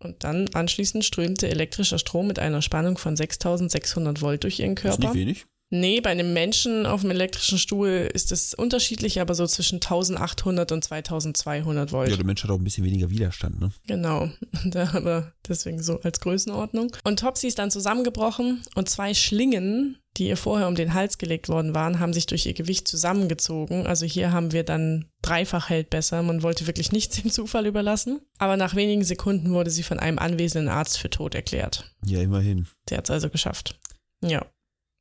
[0.00, 4.84] Und dann anschließend strömte elektrischer Strom mit einer Spannung von 6600 Volt durch ihren Das
[4.84, 5.14] ist Körper.
[5.14, 5.46] nicht wenig.
[5.70, 10.72] Nee, bei einem Menschen auf dem elektrischen Stuhl ist es unterschiedlich, aber so zwischen 1800
[10.72, 12.10] und 2200 Volt.
[12.10, 13.70] Ja, der Mensch hat auch ein bisschen weniger Widerstand, ne?
[13.86, 14.30] Genau,
[14.64, 16.92] da aber deswegen so als Größenordnung.
[17.04, 21.48] Und Topsy ist dann zusammengebrochen und zwei Schlingen, die ihr vorher um den Hals gelegt
[21.48, 23.86] worden waren, haben sich durch ihr Gewicht zusammengezogen.
[23.86, 26.22] Also hier haben wir dann dreifach hält besser.
[26.22, 28.20] Man wollte wirklich nichts dem Zufall überlassen.
[28.38, 31.94] Aber nach wenigen Sekunden wurde sie von einem anwesenden Arzt für tot erklärt.
[32.04, 32.66] Ja, immerhin.
[32.88, 33.78] Der hat es also geschafft.
[34.22, 34.44] Ja.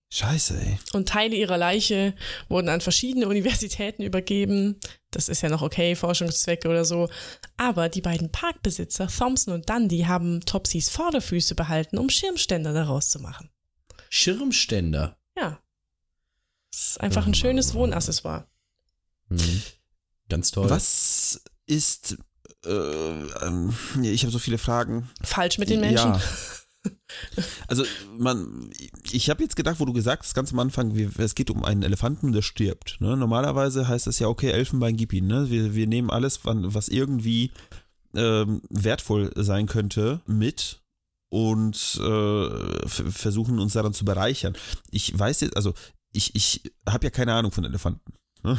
[0.10, 0.80] Scheiße, ey.
[0.93, 2.15] Und Teile ihrer Leiche
[2.48, 4.80] wurden an verschiedene Universitäten übergeben.
[5.12, 7.10] Das ist ja noch okay, Forschungszwecke oder so.
[7.58, 13.20] Aber die beiden Parkbesitzer, Thompson und Dundee, haben Topsys Vorderfüße behalten, um Schirmständer daraus zu
[13.20, 13.50] machen.
[14.10, 15.17] Schirmständer.
[15.36, 15.60] Ja.
[16.72, 18.48] Das ist einfach ein schönes Wohnaccessoire.
[19.28, 19.62] Mhm.
[20.30, 20.70] Ganz toll.
[20.70, 22.17] Was ist.
[22.65, 25.10] Äh, ähm, ich habe so viele Fragen.
[25.22, 26.13] Falsch mit den Menschen.
[26.13, 26.22] Ja.
[27.67, 27.84] Also,
[28.17, 28.69] man,
[29.12, 31.63] ich habe jetzt gedacht, wo du gesagt hast, ganz am Anfang, wir, es geht um
[31.63, 32.97] einen Elefanten, der stirbt.
[33.00, 33.15] Ne?
[33.17, 35.28] Normalerweise heißt das ja, okay, Elfenbein, gib ihn.
[35.28, 35.50] Ne?
[35.50, 37.52] Wir, wir nehmen alles, was irgendwie
[38.15, 40.82] ähm, wertvoll sein könnte, mit
[41.30, 44.56] und äh, versuchen uns daran zu bereichern.
[44.91, 45.73] Ich weiß jetzt, also,
[46.13, 48.13] ich, ich habe ja keine Ahnung von Elefanten.
[48.43, 48.58] Ne?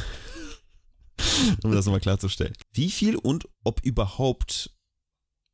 [1.63, 2.55] um das nochmal klarzustellen.
[2.73, 4.71] Wie viel und ob überhaupt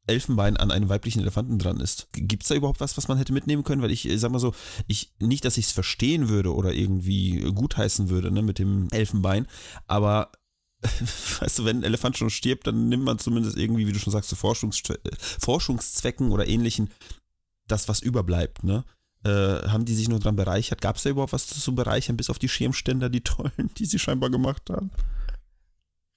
[0.07, 2.09] Elfenbein an einem weiblichen Elefanten dran ist.
[2.13, 3.83] Gibt es da überhaupt was, was man hätte mitnehmen können?
[3.83, 4.55] Weil ich äh, sag mal so,
[4.87, 9.47] ich nicht, dass ich es verstehen würde oder irgendwie gutheißen würde, ne, mit dem Elfenbein,
[9.87, 10.33] aber
[11.41, 14.13] weißt du, wenn ein Elefant schon stirbt, dann nimmt man zumindest irgendwie, wie du schon
[14.13, 16.91] sagst, zu Forschungszwe äh, Forschungszwecken oder ähnlichen
[17.67, 18.85] das, was überbleibt, ne?
[19.25, 20.83] Äh, haben die sich nur dran bereichert?
[20.83, 23.99] Gab es da überhaupt was zu bereichern, bis auf die Schirmständer, die tollen, die sie
[23.99, 24.91] scheinbar gemacht haben?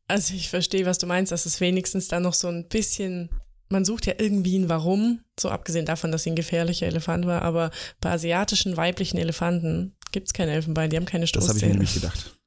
[0.09, 3.29] Also ich verstehe, was du meinst, dass es wenigstens da noch so ein bisschen,
[3.69, 7.41] man sucht ja irgendwie ein Warum, so abgesehen davon, dass sie ein gefährlicher Elefant war,
[7.41, 11.65] aber bei asiatischen weiblichen Elefanten gibt es kein Elfenbein, die haben keine Das habe ich
[11.65, 11.73] mir Stoßzähne.
[11.73, 12.37] nämlich gedacht.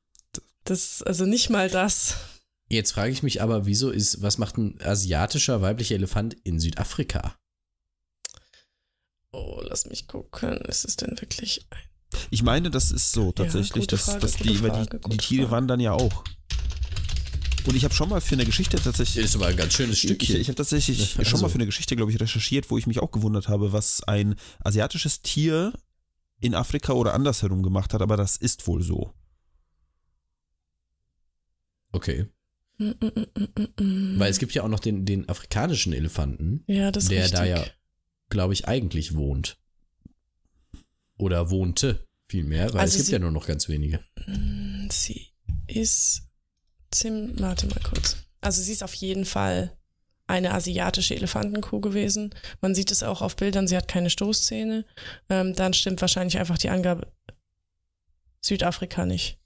[0.64, 2.16] Das, also nicht mal das.
[2.68, 7.35] Jetzt frage ich mich aber, wieso ist, was macht ein asiatischer weiblicher Elefant in Südafrika?
[9.33, 10.59] Oh, lass mich gucken.
[10.62, 11.78] Ist es denn wirklich ein
[12.30, 15.42] Ich meine, das ist so tatsächlich, gute dass, Frage, dass die, Frage, die, die Tiere
[15.44, 15.56] Frage.
[15.56, 16.24] wandern ja auch.
[17.66, 19.25] Und ich habe schon mal für eine Geschichte tatsächlich.
[19.25, 20.37] Ist aber ein ganz schönes Ich, Stückchen.
[20.40, 23.01] ich habe tatsächlich Also- schon mal für eine Geschichte, glaube ich, recherchiert, wo ich mich
[23.01, 25.73] auch gewundert habe, was ein asiatisches Tier
[26.40, 29.12] in Afrika oder andersherum gemacht hat, aber das ist wohl so.
[31.92, 32.27] Okay.
[32.79, 34.18] Mm, mm, mm.
[34.18, 37.31] Weil es gibt ja auch noch den, den afrikanischen Elefanten, ja, der richtig.
[37.33, 37.64] da ja,
[38.31, 39.59] glaube ich, eigentlich wohnt.
[41.18, 44.03] Oder wohnte vielmehr, weil Also es gibt ja nur noch ganz wenige.
[44.90, 45.27] Sie
[45.66, 46.23] ist
[46.90, 48.16] Zim, warte mal kurz.
[48.40, 49.76] Also sie ist auf jeden Fall
[50.26, 52.35] eine asiatische Elefantenkuh gewesen.
[52.61, 54.85] Man sieht es auch auf Bildern, sie hat keine Stoßzähne.
[55.29, 57.12] Ähm, dann stimmt wahrscheinlich einfach die Angabe
[58.40, 59.38] Südafrika nicht.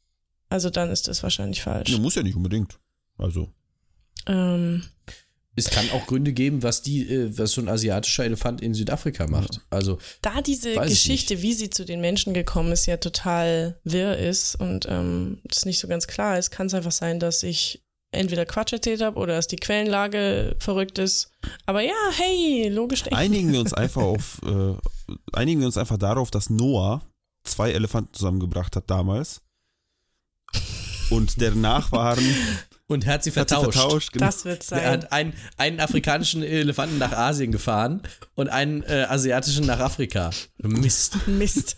[0.48, 1.90] Also dann ist das wahrscheinlich falsch.
[1.90, 2.78] Ja, muss ja nicht unbedingt.
[3.18, 3.50] Also,
[4.26, 4.84] Ähm,
[5.56, 9.26] Es kann auch Gründe geben, was die, äh, was so ein asiatischer Elefant in Südafrika
[9.28, 9.60] macht.
[9.70, 14.56] Also, da diese Geschichte, wie sie zu den Menschen gekommen ist, ja total wirr ist
[14.56, 18.46] und ähm, das nicht so ganz klar ist, kann es einfach sein, dass ich entweder
[18.46, 21.30] Quatsch erzählt habe oder dass die Quellenlage verrückt ist.
[21.66, 23.16] Aber ja, hey, logisch denken.
[23.18, 24.74] einigen wir uns einfach auf, äh,
[25.32, 27.02] einigen wir uns einfach darauf, dass Noah
[27.44, 29.42] zwei Elefanten zusammengebracht hat damals.
[31.10, 32.24] Und der Nachfahren
[32.86, 33.78] und er hat sie hat sie vertauscht.
[33.78, 34.12] vertauscht.
[34.12, 34.26] Genau.
[34.26, 34.84] Das wird Er sein.
[34.90, 38.02] hat einen, einen afrikanischen Elefanten nach Asien gefahren
[38.34, 40.30] und einen äh, asiatischen nach Afrika.
[40.58, 41.16] Mist.
[41.26, 41.76] Mist.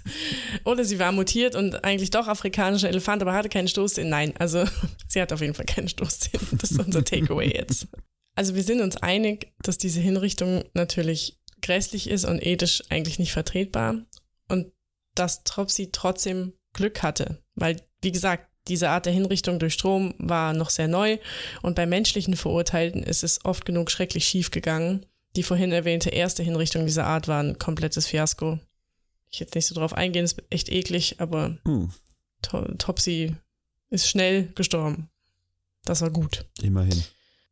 [0.65, 4.11] Oder sie war mutiert und eigentlich doch afrikanischer Elefant, aber hatte keinen Stoßzähne.
[4.11, 4.65] Nein, also
[5.09, 6.43] sie hat auf jeden Fall keinen Stoßzähne.
[6.53, 7.87] Das ist unser Takeaway jetzt.
[8.35, 13.33] Also wir sind uns einig, dass diese Hinrichtung natürlich grässlich ist und ethisch eigentlich nicht
[13.33, 14.05] vertretbar
[14.49, 14.73] und
[15.15, 20.53] dass Tropsy trotzdem Glück hatte, weil wie gesagt, diese Art der Hinrichtung durch Strom war
[20.53, 21.19] noch sehr neu
[21.63, 25.07] und bei menschlichen Verurteilten ist es oft genug schrecklich schief gegangen.
[25.37, 28.59] Die vorhin erwähnte erste Hinrichtung dieser Art war ein komplettes Fiasko.
[29.31, 31.91] Ich jetzt nicht so drauf eingehen, ist echt eklig, aber Hm,
[32.43, 33.35] To Topsy
[33.91, 35.09] ist schnell gestorben.
[35.85, 36.45] Das war gut.
[36.63, 37.03] immerhin.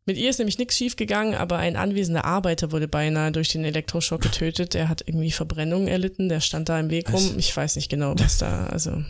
[0.07, 3.65] Mit ihr ist nämlich nichts schief gegangen, aber ein anwesender Arbeiter wurde beinahe durch den
[3.65, 4.75] Elektroschock getötet.
[4.75, 7.37] Der hat irgendwie Verbrennungen erlitten, der stand da im Weg rum.
[7.39, 9.03] Ich weiß nicht genau, was da, also.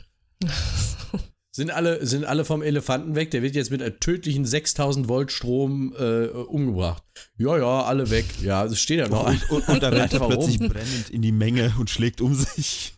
[1.56, 3.30] Sind alle, sind alle vom Elefanten weg?
[3.30, 7.04] Der wird jetzt mit einem tödlichen 6000 Volt Strom äh, umgebracht.
[7.38, 8.24] Ja, ja, alle weg.
[8.42, 9.40] Ja, es steht ja noch ein.
[9.50, 12.94] Und, und, und dann rennt er plötzlich brennend in die Menge und schlägt um sich.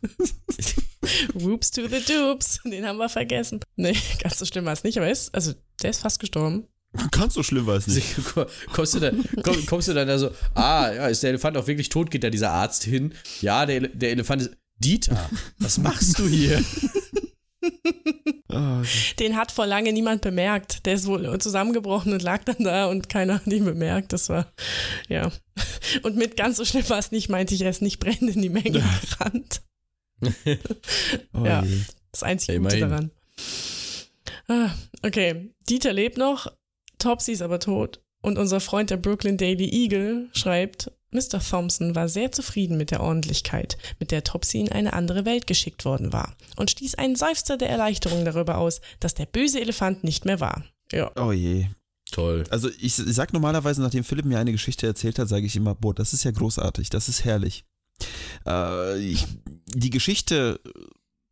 [1.35, 2.61] Whoops to the dupes.
[2.65, 3.61] Den haben wir vergessen.
[3.75, 6.67] Nee, ganz so schlimm war es nicht, aber er ist, also, der ist fast gestorben.
[7.11, 8.07] Ganz so schlimm war es nicht.
[8.73, 11.67] Kommst du, dann, komm, kommst du dann da so, ah, ja, ist der Elefant auch
[11.67, 12.11] wirklich tot?
[12.11, 13.13] Geht da dieser Arzt hin?
[13.43, 14.53] Ja, der, der Elefant ist.
[14.79, 16.63] Dieter, was machst du hier?
[18.49, 18.83] Ah,
[19.19, 20.87] Den hat vor lange niemand bemerkt.
[20.87, 24.13] Der ist wohl zusammengebrochen und lag dann da und keiner hat ihn bemerkt.
[24.13, 24.53] Das war,
[25.09, 25.31] ja.
[26.03, 28.43] Und mit ganz so schlimm war es nicht, meinte ich, er ist nicht brennend in
[28.43, 29.63] die Menge gerannt.
[31.33, 31.63] oh Ja.
[31.63, 31.81] je.
[32.13, 33.11] Das einzige Ja, Gute daran.
[34.49, 34.71] Ah,
[35.03, 35.51] okay.
[35.69, 36.47] Dieter lebt noch,
[36.99, 38.01] Topsy ist aber tot.
[38.23, 41.41] Und unser Freund der Brooklyn Daily Eagle schreibt, Mr.
[41.41, 45.85] Thompson war sehr zufrieden mit der Ordentlichkeit, mit der Topsy in eine andere Welt geschickt
[45.85, 50.25] worden war und stieß einen Seufzer der Erleichterung darüber aus, dass der böse Elefant nicht
[50.25, 50.65] mehr war.
[50.93, 51.11] Ja.
[51.17, 51.67] Oh je.
[52.13, 52.45] Toll.
[52.51, 55.95] Also ich sag normalerweise, nachdem Philipp mir eine Geschichte erzählt hat, sage ich immer, boah,
[55.95, 57.65] das ist ja großartig, das ist herrlich.
[58.47, 59.27] Äh, ich,
[59.75, 60.61] die Geschichte,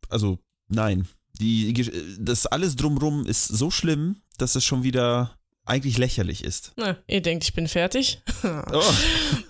[0.09, 1.07] also nein,
[1.39, 1.73] die,
[2.19, 6.73] das alles drumrum ist so schlimm, dass es schon wieder eigentlich lächerlich ist.
[6.75, 8.21] Na, ihr denkt, ich bin fertig?
[8.43, 8.83] Oh,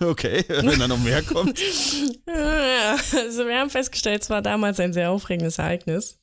[0.06, 1.60] okay, wenn da noch mehr kommt.
[2.28, 6.18] Also wir haben festgestellt, es war damals ein sehr aufregendes Ereignis.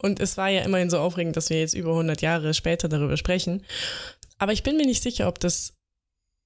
[0.00, 3.16] Und es war ja immerhin so aufregend, dass wir jetzt über 100 Jahre später darüber
[3.16, 3.64] sprechen.
[4.38, 5.74] Aber ich bin mir nicht sicher, ob das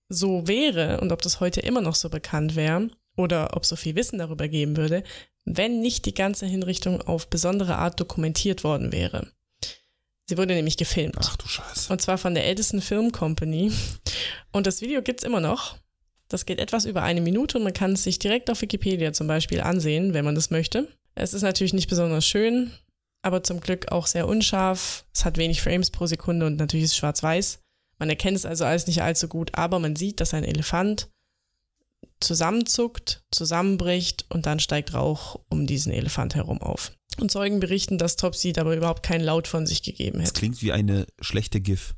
[0.08, 3.94] so wäre und ob das heute immer noch so bekannt wäre oder ob so viel
[3.94, 5.04] Wissen darüber geben würde,
[5.44, 9.30] wenn nicht die ganze Hinrichtung auf besondere Art dokumentiert worden wäre.
[10.28, 11.16] Sie wurde nämlich gefilmt.
[11.18, 11.92] Ach du Scheiße.
[11.92, 13.72] Und zwar von der Edison Film Company.
[14.52, 15.76] Und das Video gibt's immer noch.
[16.28, 19.26] Das geht etwas über eine Minute und man kann es sich direkt auf Wikipedia zum
[19.26, 20.88] Beispiel ansehen, wenn man das möchte.
[21.14, 22.72] Es ist natürlich nicht besonders schön,
[23.20, 25.04] aber zum Glück auch sehr unscharf.
[25.12, 27.58] Es hat wenig Frames pro Sekunde und natürlich ist es schwarz-weiß.
[27.98, 31.10] Man erkennt es also alles nicht allzu gut, aber man sieht, dass ein Elefant
[32.22, 36.92] zusammenzuckt, zusammenbricht und dann steigt Rauch um diesen Elefant herum auf.
[37.20, 40.38] Und Zeugen berichten, dass Topsy dabei überhaupt keinen Laut von sich gegeben Das hätte.
[40.38, 41.94] klingt wie eine schlechte GIF,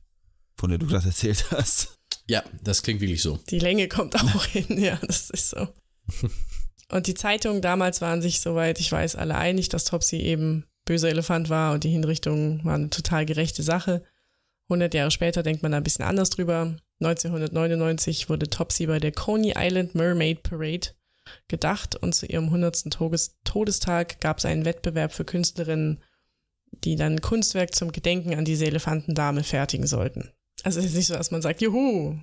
[0.57, 1.97] von der du gerade erzählt hast.
[2.27, 3.39] Ja, das klingt wirklich so.
[3.51, 5.69] Die Länge kommt auch hin, ja, das ist so.
[6.91, 11.09] Und die Zeitungen damals waren sich, soweit ich weiß, alle einig, dass Topsy eben böser
[11.09, 14.05] Elefant war und die Hinrichtung war eine total gerechte Sache.
[14.69, 16.77] 100 Jahre später denkt man da ein bisschen anders drüber.
[17.01, 20.89] 1999 wurde Topsy bei der Coney Island Mermaid Parade
[21.49, 22.91] gedacht und zu ihrem 100.
[22.91, 26.03] Todes Todestag gab es einen Wettbewerb für Künstlerinnen,
[26.85, 30.31] die dann ein Kunstwerk zum Gedenken an diese Elefantendame fertigen sollten.
[30.63, 32.19] Also es ist nicht so, dass man sagt, juhu,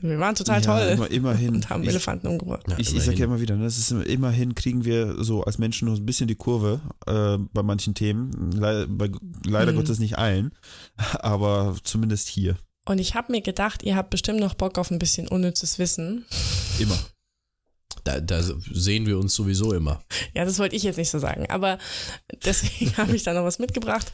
[0.00, 1.54] wir waren total Ja, toll immer- immerhin.
[1.56, 2.64] und haben Ich- Elefanten umgebracht.
[2.68, 5.42] Ja, Ich, ich sage ja immer wieder, ne, das ist immer- immerhin kriegen wir so
[5.42, 8.52] als Menschen noch ein bisschen die Kurve äh, bei manchen Themen.
[8.52, 9.10] Le bei,
[9.44, 9.76] leider Mhm.
[9.76, 10.52] Gottes nicht allen,
[10.96, 12.56] aber zumindest hier.
[12.86, 16.24] Und ich habe mir gedacht, ihr habt bestimmt noch Bock auf ein bisschen unnützes Wissen.
[16.78, 16.98] Immer.
[18.04, 20.02] Da, da sehen wir uns sowieso immer.
[20.34, 21.78] Ja, das wollte ich jetzt nicht so sagen, aber
[22.44, 24.10] deswegen habe ich da noch was mitgebracht.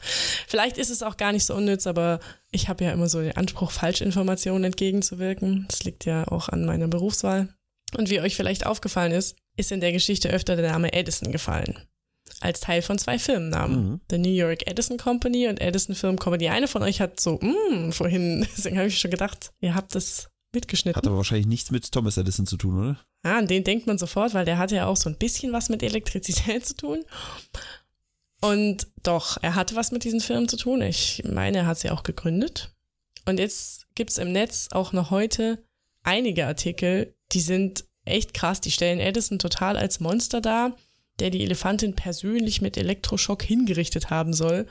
[0.47, 2.19] Vielleicht ist es auch gar nicht so unnütz, aber
[2.51, 5.65] ich habe ja immer so den Anspruch, Falschinformationen entgegenzuwirken.
[5.69, 7.49] Das liegt ja auch an meiner Berufswahl.
[7.95, 11.79] Und wie euch vielleicht aufgefallen ist, ist in der Geschichte öfter der Name Edison gefallen.
[12.41, 13.91] Als Teil von zwei Firmennamen.
[13.91, 14.01] Mhm.
[14.09, 16.49] The New York Edison Company und Edison Film Company.
[16.49, 20.29] Eine von euch hat so, mm, vorhin, deswegen habe ich schon gedacht, ihr habt das
[20.53, 20.97] mitgeschnitten.
[20.97, 22.99] Hat aber wahrscheinlich nichts mit Thomas Edison zu tun, oder?
[23.23, 25.69] Ah, an den denkt man sofort, weil der hatte ja auch so ein bisschen was
[25.69, 27.03] mit Elektrizität zu tun.
[28.41, 30.81] Und doch, er hatte was mit diesen Firmen zu tun.
[30.81, 32.71] Ich meine, er hat sie auch gegründet.
[33.25, 35.63] Und jetzt gibt's im Netz auch noch heute
[36.03, 38.61] einige Artikel, die sind echt krass.
[38.61, 40.77] Die stellen Edison total als Monster dar,
[41.19, 44.67] der die Elefantin persönlich mit Elektroschock hingerichtet haben soll.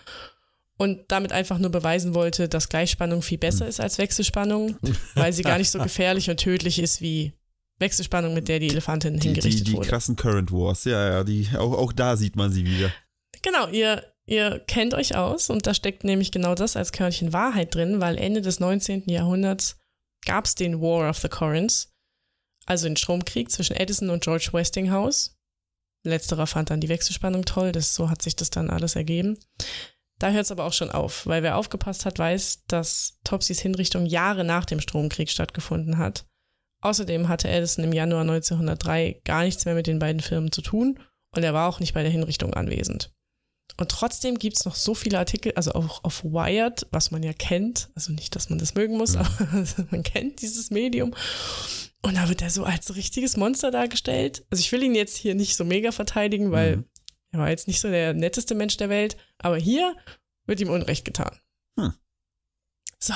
[0.78, 4.76] Und damit einfach nur beweisen wollte, dass Gleichspannung viel besser ist als Wechselspannung,
[5.14, 7.32] weil sie gar nicht so gefährlich und tödlich ist wie
[7.78, 9.88] Wechselspannung, mit der die Elefantin Die, die, hingerichtet die wurde.
[9.88, 12.92] krassen Current Wars, ja, ja, die, auch, auch da sieht man sie wieder.
[13.42, 17.74] Genau, ihr, ihr kennt euch aus und da steckt nämlich genau das als Körnchen Wahrheit
[17.74, 19.04] drin, weil Ende des 19.
[19.06, 19.78] Jahrhunderts
[20.24, 21.94] gab es den War of the Currents,
[22.64, 25.35] also den Stromkrieg zwischen Edison und George Westinghouse.
[26.08, 29.38] Letzterer fand dann die Wechselspannung toll, das, so hat sich das dann alles ergeben.
[30.18, 34.06] Da hört es aber auch schon auf, weil wer aufgepasst hat, weiß, dass Topsys Hinrichtung
[34.06, 36.26] Jahre nach dem Stromkrieg stattgefunden hat.
[36.82, 41.00] Außerdem hatte Edison im Januar 1903 gar nichts mehr mit den beiden Firmen zu tun
[41.34, 43.12] und er war auch nicht bei der Hinrichtung anwesend.
[43.78, 47.90] Und trotzdem gibt's noch so viele Artikel, also auch auf Wired, was man ja kennt,
[47.94, 49.28] also nicht, dass man das mögen muss, aber
[49.90, 51.14] man kennt dieses Medium.
[52.02, 54.46] Und da wird er so als richtiges Monster dargestellt.
[54.50, 56.84] Also ich will ihn jetzt hier nicht so mega verteidigen, weil Mhm.
[57.32, 59.94] er war jetzt nicht so der netteste Mensch der Welt, aber hier
[60.46, 61.38] wird ihm Unrecht getan.
[61.78, 61.92] Hm.
[62.98, 63.14] So,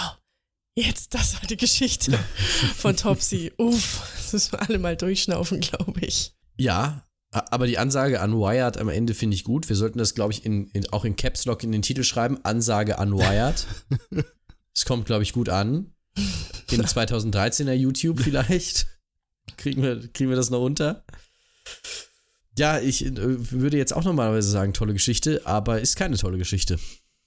[0.76, 2.18] jetzt, das war die Geschichte
[2.76, 3.52] von Topsy.
[3.56, 6.34] Uff, das müssen wir alle mal durchschnaufen, glaube ich.
[6.58, 9.68] Ja, aber die Ansage unwired am Ende finde ich gut.
[9.68, 12.38] Wir sollten das, glaube ich, in, in, auch in Caps Lock in den Titel schreiben.
[12.44, 13.66] Ansage unwired.
[14.72, 15.92] Es kommt, glaube ich, gut an.
[16.70, 18.86] Im 2013er YouTube vielleicht.
[19.56, 21.04] Kriegen wir, kriegen wir das noch unter?
[22.56, 26.78] Ja, ich äh, würde jetzt auch normalerweise sagen, tolle Geschichte, aber ist keine tolle Geschichte.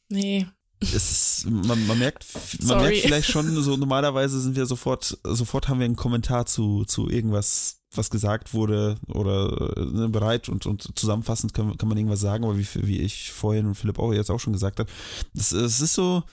[0.08, 0.48] Nee,
[0.80, 2.26] Es ist, man, man merkt,
[2.60, 2.84] man Sorry.
[2.84, 7.10] merkt vielleicht schon, so normalerweise sind wir sofort, sofort haben wir einen Kommentar zu, zu
[7.10, 12.20] irgendwas, was gesagt wurde oder äh, ne, bereit und, und zusammenfassend kann, kann man irgendwas
[12.22, 14.90] sagen, aber wie, wie ich vorhin und Philipp auch jetzt auch schon gesagt habe,
[15.34, 16.24] das, es ist so,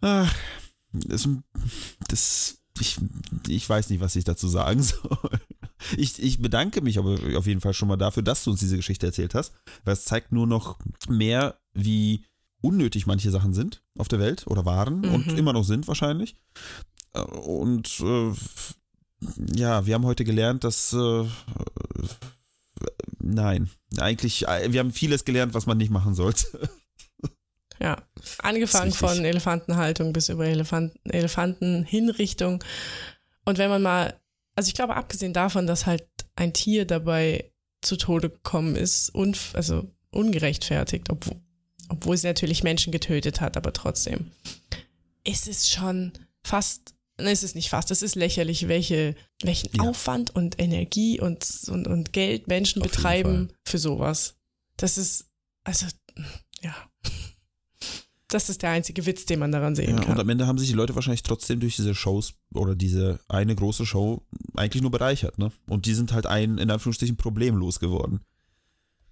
[0.00, 0.34] ach,
[0.92, 1.28] das,
[2.08, 2.98] das ich,
[3.48, 5.30] ich weiß nicht, was ich dazu sagen soll.
[5.96, 8.76] Ich, ich bedanke mich aber auf jeden Fall schon mal dafür, dass du uns diese
[8.76, 9.52] Geschichte erzählt hast,
[9.84, 10.78] weil es zeigt nur noch
[11.08, 12.24] mehr, wie
[12.62, 15.38] unnötig manche Sachen sind auf der Welt oder waren und Mhm.
[15.38, 16.36] immer noch sind wahrscheinlich.
[17.12, 18.32] Äh, Und äh,
[19.54, 21.24] ja, wir haben heute gelernt, dass äh,
[23.18, 26.68] nein, eigentlich, äh, wir haben vieles gelernt, was man nicht machen sollte.
[27.78, 28.02] Ja,
[28.38, 32.64] angefangen von Elefantenhaltung bis über Elefanten, Elefantenhinrichtung.
[33.44, 34.18] Und wenn man mal,
[34.54, 37.52] also ich glaube, abgesehen davon, dass halt ein Tier dabei
[37.82, 41.36] zu Tode gekommen ist, unf also ungerechtfertigt, obwohl,
[41.88, 44.30] obwohl sie natürlich Menschen getötet hat, aber trotzdem,
[45.24, 49.84] ist es schon fast, es ist nicht fast, es ist lächerlich, welche, welchen Ja.
[49.84, 54.34] Aufwand und Energie und, und, und Geld Menschen Auf betreiben für sowas.
[54.76, 55.26] Das ist,
[55.64, 55.86] also,
[56.62, 56.74] ja.
[58.28, 60.20] Das ist der einzige Witz, den man daran sehen Ja, und kann.
[60.20, 63.86] am Ende haben sich die Leute wahrscheinlich trotzdem durch diese Shows oder diese eine große
[63.86, 64.26] Show
[64.56, 65.52] eigentlich nur bereichert, ne?
[65.68, 68.20] Und die sind halt ein, in Anführungsstrichen, problemlos geworden.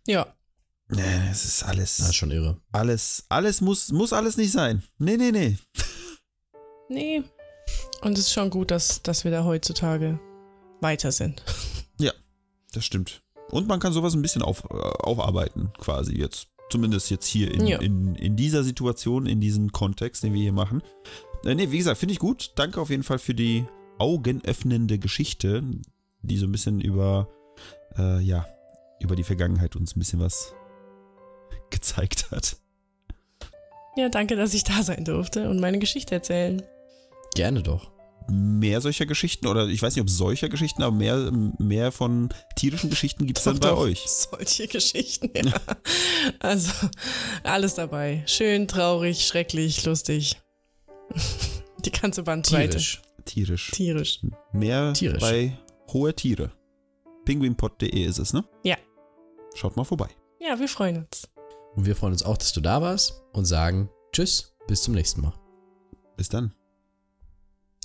[0.07, 0.35] Ja,
[0.89, 2.61] Nee, es ist alles, Das ist schon irre.
[2.71, 4.83] alles, alles muss, muss alles nicht sein.
[4.99, 5.57] Nee, nee, nee.
[6.91, 7.23] nee.
[8.05, 10.21] Und es ist schon gut, dass, dass wir da heutzutage
[10.81, 11.43] weiter sind.
[12.73, 13.23] Das stimmt.
[13.53, 16.49] Und man kann sowas ein bisschen auf, äh, aufarbeiten, quasi jetzt.
[16.71, 17.79] Zumindest jetzt hier in, Ja.
[17.79, 20.83] in, in dieser Situation, in diesem Kontext, den wir hier machen.
[21.45, 22.51] Äh, nee, wie gesagt, finde ich gut.
[22.57, 23.65] Danke auf jeden Fall für die
[24.01, 25.63] augenöffnende Geschichte,
[26.23, 27.29] die so ein bisschen über,
[27.97, 28.45] äh, ja,
[28.99, 30.53] über die Vergangenheit uns ein bisschen was
[31.71, 32.57] gezeigt hat.
[33.97, 36.61] Ja, danke, dass ich da sein durfte und meine Geschichte erzählen.
[37.37, 37.93] Gerne doch.
[38.31, 42.89] Mehr solcher Geschichten oder ich weiß nicht, ob solcher Geschichten, aber mehr, mehr von tierischen
[42.89, 44.03] Geschichten gibt es dann bei Doch, euch.
[44.07, 45.53] Solche Geschichten, ja.
[46.39, 46.71] Also,
[47.43, 48.23] alles dabei.
[48.27, 50.41] Schön, traurig, schrecklich, lustig.
[51.85, 52.79] Die ganze Bandbreite.
[52.79, 53.03] Tierisch.
[53.27, 53.71] Tierisch.
[53.73, 54.21] Tierisch.
[54.53, 55.21] Mehr Tierisch.
[55.21, 55.59] bei
[55.93, 56.53] hohe Tiere.
[57.25, 58.45] Penguinpod.de ist es, ne?
[58.63, 58.77] Ja.
[59.55, 60.09] Schaut mal vorbei.
[60.41, 61.29] Ja, wir freuen uns.
[61.77, 65.23] Und wir freuen uns auch, dass du da warst und sagen Tschüss, bis zum nächsten
[65.23, 65.35] Mal.
[66.17, 66.55] Bis dann.